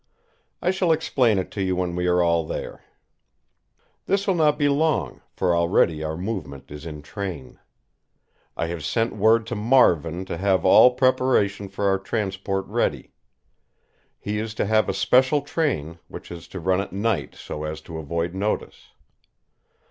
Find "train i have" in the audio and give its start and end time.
7.03-8.83